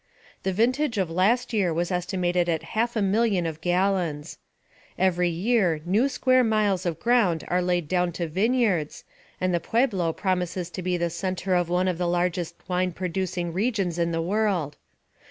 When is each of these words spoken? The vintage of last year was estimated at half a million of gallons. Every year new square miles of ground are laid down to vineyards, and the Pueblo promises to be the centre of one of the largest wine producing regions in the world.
The 0.41 0.51
vintage 0.51 0.97
of 0.97 1.11
last 1.11 1.53
year 1.53 1.71
was 1.71 1.91
estimated 1.91 2.49
at 2.49 2.63
half 2.73 2.95
a 2.95 3.03
million 3.03 3.45
of 3.45 3.61
gallons. 3.61 4.39
Every 4.97 5.29
year 5.29 5.79
new 5.85 6.09
square 6.09 6.43
miles 6.43 6.87
of 6.87 6.99
ground 6.99 7.43
are 7.49 7.61
laid 7.61 7.87
down 7.87 8.11
to 8.13 8.27
vineyards, 8.27 9.03
and 9.39 9.53
the 9.53 9.59
Pueblo 9.59 10.11
promises 10.11 10.71
to 10.71 10.81
be 10.81 10.97
the 10.97 11.11
centre 11.11 11.53
of 11.53 11.69
one 11.69 11.87
of 11.87 11.99
the 11.99 12.07
largest 12.07 12.55
wine 12.67 12.93
producing 12.93 13.53
regions 13.53 13.99
in 13.99 14.11
the 14.11 14.23
world. 14.23 14.75